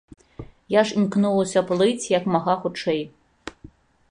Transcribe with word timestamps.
Я 0.75 0.81
ж 0.91 0.95
імкнулася 1.01 1.63
плыць 1.69 2.09
як 2.17 2.23
мага 2.37 2.53
хутчэй. 2.65 3.01